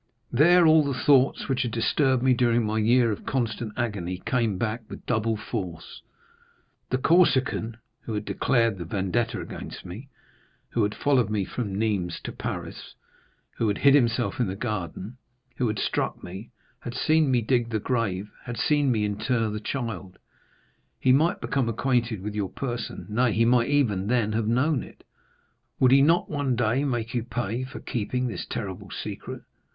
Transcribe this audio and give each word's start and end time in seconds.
There 0.31 0.65
all 0.65 0.83
the 0.83 0.97
thoughts 0.99 1.47
which 1.47 1.61
had 1.61 1.69
disturbed 1.69 2.23
me 2.23 2.33
during 2.33 2.65
my 2.65 2.79
year 2.79 3.11
of 3.11 3.23
constant 3.23 3.71
agony 3.77 4.17
came 4.25 4.57
back 4.57 4.81
with 4.89 5.05
double 5.05 5.37
force. 5.37 6.01
The 6.89 6.97
Corsican, 6.97 7.77
who 7.99 8.15
had 8.15 8.25
declared 8.25 8.79
the 8.79 8.85
vendetta 8.85 9.39
against 9.39 9.85
me, 9.85 10.09
who 10.71 10.81
had 10.81 10.95
followed 10.95 11.29
me 11.29 11.45
from 11.45 11.75
Nîmes 11.75 12.19
to 12.23 12.31
Paris, 12.31 12.95
who 13.57 13.67
had 13.67 13.77
hid 13.77 13.93
himself 13.93 14.39
in 14.39 14.47
the 14.47 14.55
garden, 14.55 15.17
who 15.57 15.67
had 15.67 15.77
struck 15.77 16.23
me, 16.23 16.49
had 16.79 16.95
seen 16.95 17.29
me 17.29 17.41
dig 17.43 17.69
the 17.69 17.79
grave, 17.79 18.31
had 18.45 18.57
seen 18.57 18.91
me 18.91 19.05
inter 19.05 19.51
the 19.51 19.59
child,—he 19.59 21.11
might 21.11 21.39
become 21.39 21.69
acquainted 21.69 22.21
with 22.23 22.33
your 22.33 22.49
person,—nay, 22.49 23.33
he 23.33 23.45
might 23.45 23.69
even 23.69 24.07
then 24.07 24.31
have 24.31 24.47
known 24.47 24.81
it. 24.81 25.03
Would 25.79 25.91
he 25.91 26.01
not 26.01 26.27
one 26.27 26.55
day 26.55 26.83
make 26.83 27.13
you 27.13 27.23
pay 27.23 27.63
for 27.65 27.79
keeping 27.79 28.25
this 28.25 28.47
terrible 28.47 28.89
secret? 28.89 29.43